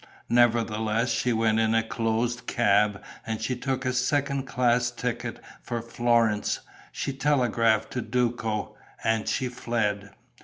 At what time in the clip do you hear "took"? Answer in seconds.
3.55-3.85